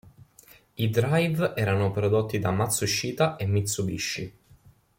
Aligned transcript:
I 0.77 0.89
drive 0.89 1.53
erano 1.55 1.91
prodotti 1.91 2.39
da 2.39 2.49
Matsushita 2.49 3.35
e 3.35 3.45
Mitsubishi. 3.45 4.33